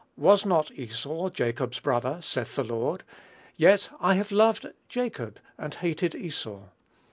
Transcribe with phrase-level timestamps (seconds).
[0.17, 2.17] Was not Esau Jacob's brother?
[2.23, 3.03] saith the Lord:
[3.55, 6.69] yet I have loved Jacob and hated Esau."